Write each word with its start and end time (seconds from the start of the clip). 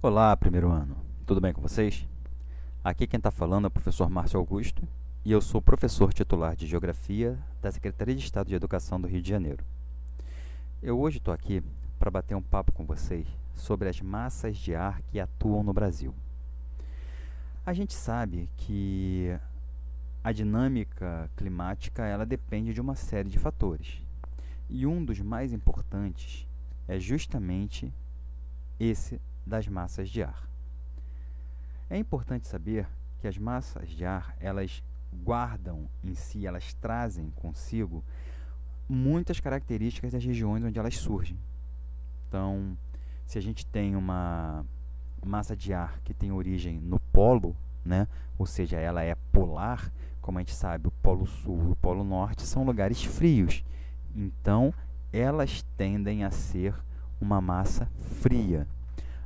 Olá, 0.00 0.36
primeiro 0.36 0.70
ano. 0.70 0.96
Tudo 1.26 1.40
bem 1.40 1.52
com 1.52 1.60
vocês? 1.60 2.06
Aqui 2.84 3.04
quem 3.04 3.18
está 3.18 3.32
falando 3.32 3.64
é 3.64 3.66
o 3.66 3.70
professor 3.70 4.08
Márcio 4.08 4.38
Augusto 4.38 4.86
e 5.24 5.32
eu 5.32 5.40
sou 5.40 5.60
professor 5.60 6.14
titular 6.14 6.54
de 6.54 6.68
Geografia 6.68 7.36
da 7.60 7.72
Secretaria 7.72 8.14
de 8.14 8.22
Estado 8.22 8.46
de 8.46 8.54
Educação 8.54 9.00
do 9.00 9.08
Rio 9.08 9.20
de 9.20 9.28
Janeiro. 9.28 9.64
Eu 10.80 11.00
hoje 11.00 11.18
estou 11.18 11.34
aqui 11.34 11.64
para 11.98 12.12
bater 12.12 12.36
um 12.36 12.42
papo 12.42 12.70
com 12.70 12.86
vocês 12.86 13.26
sobre 13.56 13.88
as 13.88 14.00
massas 14.00 14.56
de 14.56 14.72
ar 14.72 15.02
que 15.02 15.18
atuam 15.18 15.64
no 15.64 15.72
Brasil. 15.72 16.14
A 17.66 17.72
gente 17.72 17.92
sabe 17.92 18.48
que 18.56 19.36
a 20.22 20.30
dinâmica 20.30 21.28
climática 21.36 22.06
ela 22.06 22.24
depende 22.24 22.72
de 22.72 22.80
uma 22.80 22.94
série 22.94 23.28
de 23.28 23.38
fatores. 23.40 24.00
E 24.70 24.86
um 24.86 25.04
dos 25.04 25.18
mais 25.18 25.52
importantes 25.52 26.46
é 26.86 27.00
justamente 27.00 27.92
esse 28.78 29.20
das 29.48 29.66
massas 29.66 30.08
de 30.08 30.22
ar. 30.22 30.48
É 31.90 31.96
importante 31.96 32.46
saber 32.46 32.86
que 33.18 33.26
as 33.26 33.36
massas 33.38 33.88
de 33.88 34.04
ar, 34.04 34.36
elas 34.38 34.82
guardam 35.24 35.88
em 36.04 36.14
si, 36.14 36.46
elas 36.46 36.74
trazem 36.74 37.30
consigo 37.30 38.04
muitas 38.88 39.40
características 39.40 40.12
das 40.12 40.24
regiões 40.24 40.62
onde 40.62 40.78
elas 40.78 40.96
surgem. 40.96 41.38
Então, 42.28 42.76
se 43.26 43.38
a 43.38 43.42
gente 43.42 43.66
tem 43.66 43.96
uma 43.96 44.64
massa 45.24 45.56
de 45.56 45.72
ar 45.72 46.00
que 46.04 46.14
tem 46.14 46.30
origem 46.30 46.78
no 46.78 47.00
polo, 47.12 47.56
né? 47.84 48.06
ou 48.38 48.46
seja, 48.46 48.78
ela 48.78 49.02
é 49.02 49.14
polar, 49.32 49.92
como 50.20 50.38
a 50.38 50.42
gente 50.42 50.54
sabe, 50.54 50.86
o 50.88 50.90
Polo 50.90 51.26
Sul 51.26 51.68
e 51.68 51.72
o 51.72 51.76
Polo 51.76 52.04
Norte 52.04 52.42
são 52.42 52.64
lugares 52.64 53.02
frios. 53.02 53.64
Então, 54.14 54.72
elas 55.12 55.62
tendem 55.76 56.22
a 56.22 56.30
ser 56.30 56.74
uma 57.20 57.40
massa 57.40 57.90
fria. 58.20 58.66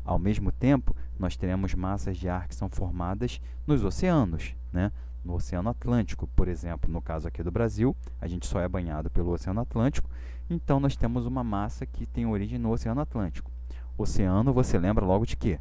Ao 0.05 0.19
mesmo 0.19 0.51
tempo, 0.51 0.97
nós 1.19 1.37
teremos 1.37 1.75
massas 1.75 2.17
de 2.17 2.29
ar 2.29 2.49
que 2.49 2.55
são 2.55 2.69
formadas 2.69 3.41
nos 3.67 3.85
oceanos, 3.85 4.55
né? 4.73 4.91
no 5.25 5.35
Oceano 5.35 5.71
Atlântico, 5.71 6.27
por 6.29 6.49
exemplo, 6.49 6.91
no 6.91 7.01
caso 7.01 7.29
aqui 7.29 7.43
do 7.43 7.51
Brasil, 7.51 7.97
a 8.21 8.27
gente 8.27 8.47
só 8.47 8.61
é 8.61 8.69
banhado 8.69 9.11
pelo 9.11 9.31
Oceano 9.31 9.61
Atlântico, 9.61 10.11
então 10.51 10.81
nós 10.81 10.97
temos 10.97 11.27
uma 11.27 11.45
massa 11.45 11.87
que 11.87 12.07
tem 12.07 12.27
origem 12.27 12.59
no 12.59 12.71
Oceano 12.71 13.01
Atlântico. 13.01 13.51
Oceano, 13.97 14.53
você 14.53 14.79
lembra 14.79 15.05
logo 15.05 15.25
de 15.25 15.37
quê? 15.37 15.61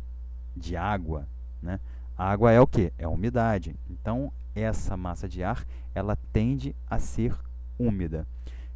De 0.55 0.75
água, 0.75 1.27
né? 1.61 1.79
Água 2.17 2.51
é 2.51 2.59
o 2.59 2.67
que? 2.67 2.91
É 2.97 3.07
umidade. 3.07 3.75
Então, 3.89 4.31
essa 4.53 4.97
massa 4.97 5.27
de 5.27 5.43
ar, 5.43 5.65
ela 5.93 6.15
tende 6.31 6.75
a 6.89 6.99
ser 6.99 7.35
úmida. 7.79 8.27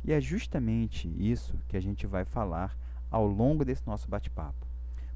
E 0.03 0.13
é 0.13 0.21
justamente 0.21 1.07
isso 1.17 1.55
que 1.67 1.75
a 1.77 1.81
gente 1.81 2.07
vai 2.07 2.25
falar 2.25 2.75
ao 3.09 3.27
longo 3.27 3.65
desse 3.65 3.85
nosso 3.85 4.07
bate-papo. 4.07 4.65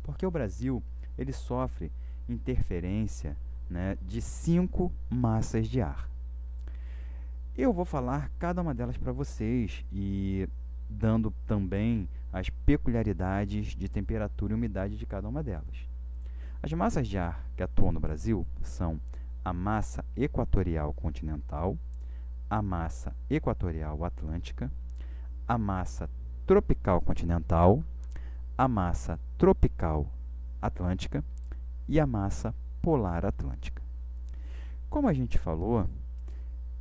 Porque 0.09 0.25
o 0.25 0.31
Brasil, 0.31 0.81
ele 1.15 1.31
sofre 1.31 1.91
interferência 2.27 3.37
né, 3.69 3.95
de 4.01 4.23
cinco 4.23 4.91
massas 5.07 5.67
de 5.67 5.83
ar. 5.83 6.09
Eu 7.55 7.71
vou 7.71 7.85
falar 7.85 8.31
cada 8.39 8.59
uma 8.59 8.73
delas 8.73 8.97
para 8.97 9.11
vocês 9.11 9.85
e 9.93 10.49
dando 10.89 11.31
também 11.45 12.09
as 12.33 12.49
peculiaridades 12.49 13.75
de 13.75 13.87
temperatura 13.87 14.51
e 14.51 14.55
umidade 14.55 14.97
de 14.97 15.05
cada 15.05 15.29
uma 15.29 15.43
delas. 15.43 15.87
As 16.63 16.73
massas 16.73 17.07
de 17.07 17.19
ar 17.19 17.45
que 17.55 17.61
atuam 17.61 17.91
no 17.91 17.99
Brasil 17.99 18.47
são 18.63 18.99
a 19.45 19.53
massa 19.53 20.03
equatorial 20.17 20.91
continental, 20.91 21.77
a 22.49 22.63
massa 22.63 23.15
equatorial 23.29 24.03
atlântica, 24.03 24.71
a 25.47 25.55
massa 25.55 26.09
tropical 26.47 26.99
continental, 26.99 27.83
a 28.59 28.67
massa 28.67 29.17
tropical 29.37 30.05
atlântica 30.61 31.23
e 31.87 31.97
a 31.97 32.05
massa 32.05 32.53
polar 32.81 33.25
atlântica. 33.25 33.81
Como 34.89 35.07
a 35.07 35.13
gente 35.13 35.37
falou, 35.37 35.87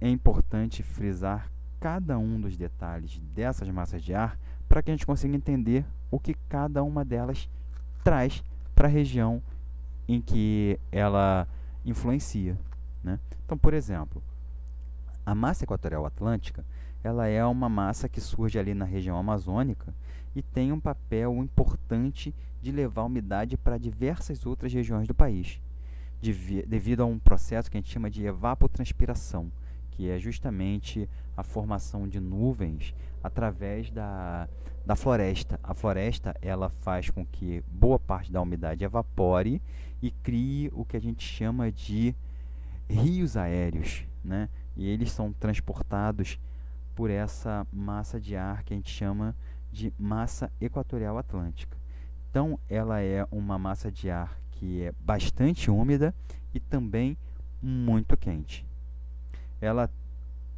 é 0.01 0.09
importante 0.09 0.83
frisar 0.83 1.49
cada 1.78 2.19
um 2.19 2.41
dos 2.41 2.56
detalhes 2.56 3.21
dessas 3.33 3.71
massas 3.71 4.03
de 4.03 4.12
ar 4.12 4.37
para 4.69 4.83
que 4.83 4.91
a 4.91 4.94
gente 4.94 5.06
consiga 5.06 5.37
entender 5.37 5.87
o 6.11 6.19
que 6.19 6.34
cada 6.49 6.83
uma 6.83 7.05
delas 7.05 7.49
traz 8.03 8.43
para 8.75 8.88
a 8.88 8.91
região 8.91 9.41
em 10.09 10.21
que 10.21 10.81
ela 10.91 11.47
influencia. 11.84 12.59
Né? 13.05 13.21
Então, 13.44 13.56
por 13.56 13.72
exemplo, 13.72 14.21
a 15.25 15.33
massa 15.33 15.62
equatorial 15.62 16.05
atlântica 16.05 16.65
ela 17.03 17.26
é 17.26 17.44
uma 17.44 17.69
massa 17.69 18.09
que 18.09 18.20
surge 18.20 18.59
ali 18.59 18.75
na 18.75 18.84
região 18.84 19.16
amazônica 19.16 19.94
e 20.34 20.42
tem 20.42 20.72
um 20.72 20.81
papel 20.81 21.34
importante 21.36 22.34
de 22.60 22.72
levar 22.72 23.04
umidade 23.04 23.56
para 23.56 23.78
diversas 23.78 24.44
outras 24.44 24.72
regiões 24.72 25.06
do 25.06 25.14
país, 25.14 25.60
devido 26.66 27.03
a 27.03 27.06
um 27.06 27.19
processo 27.19 27.70
que 27.70 27.76
a 27.76 27.81
gente 27.81 27.92
chama 27.92 28.10
de 28.10 28.25
evapotranspiração, 28.25 29.50
que 29.92 30.08
é 30.08 30.19
justamente 30.19 31.08
a 31.37 31.42
formação 31.42 32.06
de 32.06 32.20
nuvens 32.20 32.94
através 33.22 33.91
da, 33.91 34.48
da 34.84 34.97
floresta. 34.97 35.58
A 35.62 35.75
floresta 35.75 36.37
ela 36.42 36.69
faz 36.69 37.10
com 37.10 37.25
que 37.25 37.62
boa 37.70 37.98
parte 37.98 38.31
da 38.31 38.41
umidade 38.41 38.84
evapore 38.84 39.62
e 40.03 40.10
crie 40.10 40.70
o 40.72 40.84
que 40.84 40.97
a 40.97 41.00
gente 41.00 41.25
chama 41.25 41.70
de 41.70 42.14
rios 42.88 43.37
aéreos, 43.37 44.04
né? 44.25 44.48
E 44.76 44.88
eles 44.88 45.10
são 45.10 45.32
transportados 45.32 46.38
por 46.98 47.10
essa 47.10 47.64
massa 47.72 48.19
de 48.19 48.34
ar 48.34 48.64
que 48.64 48.75
a 48.75 48.76
gente 48.76 48.91
chama 48.91 49.32
de 49.70 49.94
massa 49.97 50.50
equatorial 50.60 51.16
atlântica. 51.16 51.78
Então, 52.28 52.59
ela 52.69 53.00
é 53.00 53.25
uma 53.31 53.56
massa 53.56 53.88
de 53.88 54.10
ar 54.10 54.36
que 54.50 54.82
é 54.82 54.92
bastante 54.98 55.70
úmida 55.70 56.12
e 56.53 56.58
também 56.58 57.16
muito 57.62 58.16
quente. 58.16 58.66
Ela 59.60 59.88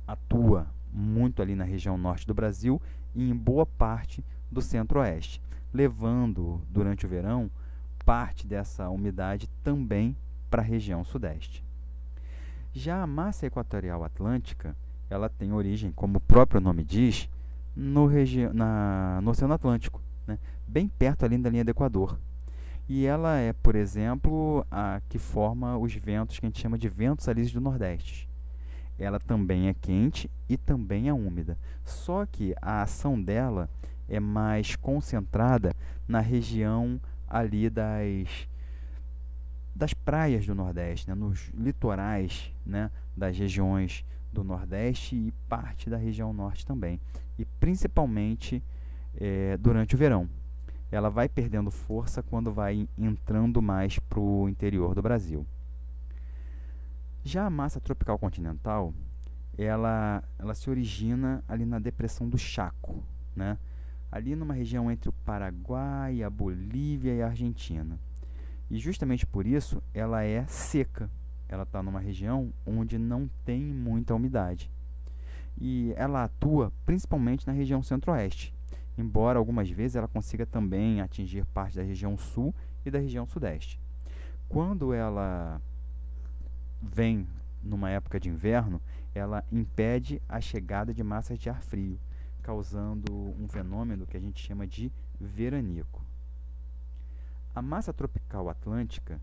atua 0.06 0.66
muito 0.90 1.42
ali 1.42 1.54
na 1.54 1.64
região 1.64 1.98
norte 1.98 2.26
do 2.26 2.32
Brasil 2.32 2.80
e 3.14 3.28
em 3.28 3.36
boa 3.36 3.66
parte 3.66 4.24
do 4.50 4.62
centro-oeste, 4.62 5.42
levando 5.74 6.62
durante 6.70 7.04
o 7.04 7.08
verão 7.10 7.50
parte 8.02 8.46
dessa 8.46 8.88
umidade 8.88 9.46
também 9.62 10.16
para 10.48 10.62
a 10.62 10.64
região 10.64 11.04
sudeste. 11.04 11.62
Já 12.72 13.02
a 13.02 13.06
massa 13.06 13.44
equatorial 13.44 14.02
atlântica, 14.02 14.74
ela 15.10 15.28
tem 15.28 15.52
origem, 15.52 15.90
como 15.92 16.18
o 16.18 16.20
próprio 16.20 16.60
nome 16.60 16.84
diz, 16.84 17.28
no, 17.74 18.08
na, 18.54 19.20
no 19.20 19.30
Oceano 19.32 19.54
Atlântico, 19.54 20.00
né? 20.26 20.38
bem 20.66 20.88
perto 20.88 21.24
ali 21.24 21.36
da 21.36 21.50
linha 21.50 21.64
do 21.64 21.70
Equador. 21.70 22.18
E 22.88 23.06
ela 23.06 23.36
é, 23.36 23.52
por 23.52 23.74
exemplo, 23.74 24.64
a 24.70 25.00
que 25.08 25.18
forma 25.18 25.76
os 25.76 25.94
ventos 25.94 26.38
que 26.38 26.46
a 26.46 26.48
gente 26.48 26.60
chama 26.60 26.78
de 26.78 26.88
ventos 26.88 27.28
alísios 27.28 27.54
do 27.54 27.60
Nordeste. 27.60 28.28
Ela 28.98 29.18
também 29.18 29.68
é 29.68 29.74
quente 29.74 30.30
e 30.48 30.56
também 30.56 31.08
é 31.08 31.12
úmida. 31.12 31.56
Só 31.84 32.26
que 32.26 32.54
a 32.60 32.82
ação 32.82 33.20
dela 33.20 33.68
é 34.08 34.20
mais 34.20 34.76
concentrada 34.76 35.72
na 36.06 36.20
região 36.20 37.00
ali 37.28 37.70
das 37.70 38.48
das 39.80 39.94
praias 39.94 40.44
do 40.44 40.54
Nordeste, 40.54 41.08
né, 41.08 41.14
nos 41.14 41.50
litorais 41.54 42.52
né, 42.66 42.90
das 43.16 43.34
regiões 43.38 44.04
do 44.30 44.44
Nordeste 44.44 45.16
e 45.16 45.32
parte 45.48 45.88
da 45.88 45.96
região 45.96 46.34
Norte 46.34 46.66
também, 46.66 47.00
e 47.38 47.46
principalmente 47.58 48.62
é, 49.16 49.56
durante 49.56 49.94
o 49.94 49.98
verão. 49.98 50.28
Ela 50.92 51.08
vai 51.08 51.30
perdendo 51.30 51.70
força 51.70 52.22
quando 52.22 52.52
vai 52.52 52.86
entrando 52.98 53.62
mais 53.62 53.98
para 53.98 54.20
o 54.20 54.50
interior 54.50 54.94
do 54.94 55.00
Brasil. 55.00 55.46
Já 57.24 57.46
a 57.46 57.50
massa 57.50 57.80
tropical 57.80 58.18
continental, 58.18 58.92
ela, 59.56 60.22
ela 60.38 60.54
se 60.54 60.68
origina 60.68 61.42
ali 61.48 61.64
na 61.64 61.78
depressão 61.78 62.28
do 62.28 62.36
Chaco, 62.36 63.02
né? 63.34 63.56
ali 64.12 64.36
numa 64.36 64.52
região 64.52 64.90
entre 64.90 65.08
o 65.08 65.12
Paraguai, 65.24 66.22
a 66.22 66.28
Bolívia 66.28 67.14
e 67.14 67.22
a 67.22 67.28
Argentina. 67.28 67.98
E 68.70 68.78
justamente 68.78 69.26
por 69.26 69.46
isso 69.46 69.82
ela 69.92 70.22
é 70.22 70.46
seca. 70.46 71.10
Ela 71.48 71.64
está 71.64 71.82
numa 71.82 71.98
região 71.98 72.52
onde 72.64 72.96
não 72.96 73.28
tem 73.44 73.60
muita 73.64 74.14
umidade. 74.14 74.70
E 75.60 75.92
ela 75.96 76.24
atua 76.24 76.72
principalmente 76.86 77.46
na 77.46 77.52
região 77.52 77.82
centro-oeste, 77.82 78.54
embora 78.96 79.38
algumas 79.38 79.68
vezes 79.68 79.96
ela 79.96 80.06
consiga 80.06 80.46
também 80.46 81.00
atingir 81.00 81.44
parte 81.46 81.76
da 81.76 81.82
região 81.82 82.16
sul 82.16 82.54
e 82.86 82.90
da 82.90 83.00
região 83.00 83.26
sudeste. 83.26 83.80
Quando 84.48 84.94
ela 84.94 85.60
vem 86.80 87.26
numa 87.62 87.90
época 87.90 88.18
de 88.18 88.28
inverno, 88.28 88.80
ela 89.14 89.44
impede 89.50 90.22
a 90.28 90.40
chegada 90.40 90.94
de 90.94 91.02
massas 91.02 91.38
de 91.38 91.50
ar 91.50 91.60
frio, 91.60 91.98
causando 92.42 93.12
um 93.12 93.48
fenômeno 93.48 94.06
que 94.06 94.16
a 94.16 94.20
gente 94.20 94.40
chama 94.40 94.66
de 94.66 94.90
veranico. 95.20 96.02
A 97.54 97.60
massa 97.60 97.92
tropical 97.92 98.48
atlântica, 98.48 99.20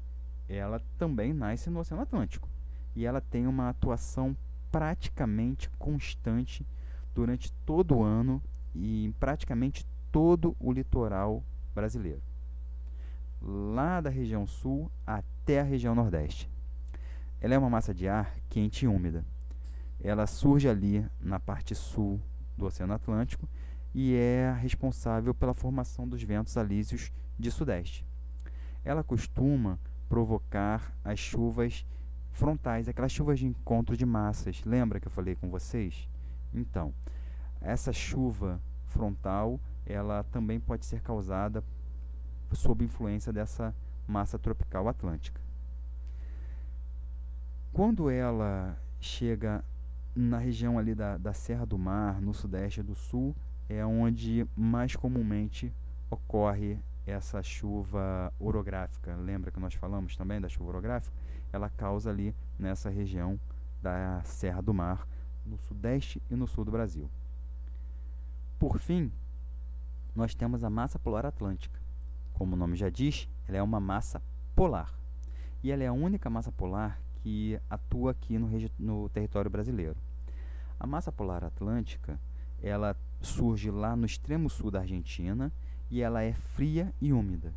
ela 0.50 0.82
também 0.98 1.34
nasce 1.34 1.70
no 1.70 1.80
Oceano 1.80 2.04
Atlântico 2.04 2.50
e 2.96 3.06
ela 3.06 3.22
tem 3.22 3.48
uma 3.48 3.70
atuação 3.70 4.36
praticamente 4.72 5.70
constante 5.78 6.66
durante 7.16 7.52
todo 7.66 7.96
o 7.96 8.04
ano 8.04 8.42
e 8.76 9.06
em 9.06 9.12
praticamente 9.12 9.86
todo 10.12 10.56
o 10.60 10.72
litoral 10.72 11.44
brasileiro. 11.74 12.22
lá 13.42 14.02
da 14.02 14.10
região 14.10 14.48
sul 14.48 14.92
até 15.06 15.60
a 15.60 15.64
região 15.64 15.94
nordeste. 15.94 16.50
Ela 17.40 17.54
é 17.54 17.58
uma 17.58 17.70
massa 17.70 17.94
de 17.94 18.08
ar 18.08 18.36
quente 18.50 18.86
e 18.86 18.88
úmida. 18.88 19.24
Ela 20.00 20.26
surge 20.26 20.68
ali 20.68 21.06
na 21.22 21.40
parte 21.40 21.76
sul 21.76 22.20
do 22.58 22.66
Oceano 22.66 22.94
Atlântico 22.94 23.48
e 23.94 24.16
é 24.16 24.52
responsável 24.60 25.34
pela 25.36 25.54
formação 25.54 26.08
dos 26.08 26.22
ventos 26.24 26.58
alísios 26.58 27.12
de 27.38 27.52
sudeste. 27.52 28.07
Ela 28.88 29.04
costuma 29.04 29.78
provocar 30.08 30.94
as 31.04 31.20
chuvas 31.20 31.86
frontais, 32.32 32.88
aquelas 32.88 33.12
chuvas 33.12 33.38
de 33.38 33.46
encontro 33.46 33.98
de 33.98 34.06
massas. 34.06 34.64
Lembra 34.64 34.98
que 34.98 35.08
eu 35.08 35.12
falei 35.12 35.36
com 35.36 35.50
vocês? 35.50 36.08
Então, 36.54 36.94
essa 37.60 37.92
chuva 37.92 38.62
frontal, 38.86 39.60
ela 39.86 40.24
também 40.32 40.58
pode 40.58 40.86
ser 40.86 41.02
causada 41.02 41.62
sob 42.54 42.86
influência 42.86 43.34
dessa 43.34 43.76
massa 44.08 44.40
tropical 44.40 44.88
atlântica. 44.88 45.42
Quando 47.74 48.10
ela 48.10 48.80
chega 49.02 49.66
na 50.16 50.38
região 50.38 50.80
ali 50.80 50.96
da, 50.96 51.18
da 51.18 51.34
Serra 51.34 51.66
do 51.66 51.78
Mar, 51.78 52.22
no 52.22 52.34
sudeste 52.34 52.80
e 52.80 52.84
do 52.84 52.96
sul, 52.96 53.36
é 53.68 53.86
onde 53.86 54.48
mais 54.56 54.96
comumente 54.96 55.74
ocorre 56.10 56.80
essa 57.08 57.42
chuva 57.42 58.34
orográfica. 58.38 59.16
Lembra 59.16 59.50
que 59.50 59.60
nós 59.60 59.74
falamos 59.74 60.16
também 60.16 60.42
da 60.42 60.50
chuva 60.50 60.70
orográfica? 60.70 61.16
Ela 61.52 61.70
causa 61.70 62.10
ali 62.10 62.36
nessa 62.60 62.90
região 62.90 63.40
da 63.82 64.22
Serra 64.24 64.62
do 64.62 64.74
Mar, 64.74 65.08
no 65.46 65.58
sudeste 65.58 66.22
e 66.30 66.36
no 66.36 66.46
sul 66.46 66.66
do 66.66 66.72
Brasil. 66.72 67.10
Por 68.60 68.78
fim, 68.78 69.12
nós 70.14 70.36
temos 70.36 70.64
a 70.64 70.70
massa 70.70 71.00
polar 71.00 71.26
atlântica. 71.26 71.80
Como 72.34 72.56
o 72.56 72.58
nome 72.58 72.76
já 72.76 72.90
diz, 72.90 73.30
ela 73.48 73.58
é 73.58 73.64
uma 73.64 73.80
massa 73.80 74.22
polar. 74.56 74.94
E 75.64 75.72
ela 75.72 75.84
é 75.84 75.88
a 75.88 75.94
única 75.94 76.30
massa 76.30 76.52
polar 76.52 77.00
que 77.22 77.60
atua 77.70 78.12
aqui 78.12 78.38
no, 78.38 78.50
no 78.78 79.10
território 79.10 79.50
brasileiro. 79.50 79.96
A 80.80 80.86
massa 80.86 81.12
polar 81.12 81.44
atlântica, 81.44 82.20
ela 82.62 82.96
surge 83.22 83.72
lá 83.72 83.96
no 83.96 84.06
extremo 84.06 84.50
sul 84.50 84.70
da 84.70 84.80
Argentina 84.80 85.52
e 85.90 86.02
ela 86.02 86.22
é 86.22 86.34
fria 86.34 86.94
e 87.02 87.14
úmida. 87.14 87.54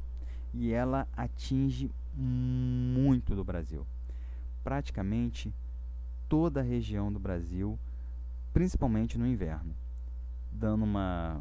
E 0.52 0.72
ela 0.72 1.06
atinge 1.16 1.90
muito 2.14 3.34
do 3.34 3.44
Brasil. 3.44 3.86
Praticamente 4.62 5.52
toda 6.28 6.60
a 6.60 6.64
região 6.64 7.12
do 7.12 7.18
Brasil, 7.18 7.78
principalmente 8.52 9.18
no 9.18 9.26
inverno, 9.26 9.74
dando 10.52 10.84
uma 10.84 11.40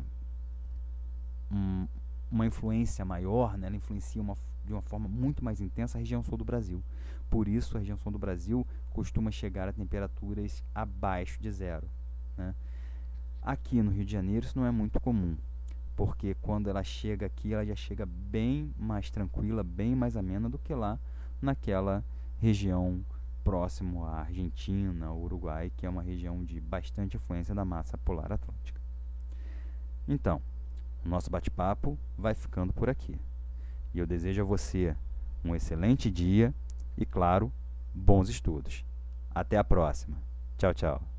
um, 1.52 1.88
uma 2.32 2.46
influência 2.46 3.04
maior, 3.04 3.58
né? 3.58 3.68
ela 3.68 3.76
influencia 3.76 4.22
uma, 4.22 4.36
de 4.66 4.74
uma 4.74 4.82
forma 4.82 5.08
muito 5.08 5.44
mais 5.44 5.60
intensa 5.60 5.98
a 5.98 6.00
região 6.00 6.22
sul 6.24 6.38
do 6.38 6.46
Brasil. 6.46 6.84
Por 7.30 7.48
isso, 7.48 7.76
a 7.76 7.80
região 7.80 7.98
sul 7.98 8.12
do 8.12 8.20
Brasil 8.20 8.66
costuma 8.92 9.32
chegar 9.32 9.68
a 9.68 9.74
temperaturas 9.74 10.64
abaixo 10.74 11.40
de 11.42 11.52
zero. 11.52 11.88
Né? 12.38 12.56
Aqui 13.42 13.82
no 13.82 13.92
Rio 13.92 14.06
de 14.06 14.12
Janeiro 14.12 14.46
isso 14.46 14.58
não 14.58 14.66
é 14.66 14.72
muito 14.72 15.00
comum, 15.00 15.38
porque 16.00 16.34
quando 16.36 16.70
ela 16.70 16.82
chega 16.82 17.26
aqui, 17.26 17.54
ela 17.54 17.66
já 17.66 17.76
chega 17.76 18.06
bem 18.06 18.74
mais 18.78 19.12
tranquila, 19.12 19.62
bem 19.62 19.94
mais 19.94 20.16
amena 20.16 20.48
do 20.48 20.58
que 20.58 20.74
lá 20.74 20.98
naquela 21.42 22.06
região 22.38 23.04
próximo 23.44 24.06
à 24.06 24.22
Argentina, 24.22 25.12
Uruguai, 25.12 25.70
que 25.76 25.86
é 25.86 25.90
uma 25.90 26.02
região 26.02 26.46
de 26.46 26.62
bastante 26.62 27.18
influência 27.18 27.54
da 27.54 27.66
massa 27.66 27.98
polar 27.98 28.32
atlântica. 28.32 28.80
Então, 30.08 30.42
o 31.04 31.10
nosso 31.10 31.30
bate-papo 31.30 32.00
vai 32.18 32.34
ficando 32.34 32.72
por 32.72 32.90
aqui. 32.90 33.20
E 33.94 34.00
eu 34.00 34.08
desejo 34.08 34.42
a 34.42 34.46
você 34.46 34.96
um 35.44 35.54
excelente 35.54 36.10
dia 36.10 36.56
e, 36.98 37.06
claro, 37.06 37.52
bons 37.94 38.30
estudos. 38.30 38.86
Até 39.36 39.58
a 39.58 39.66
próxima. 39.66 40.16
Tchau, 40.58 40.74
tchau. 40.74 41.19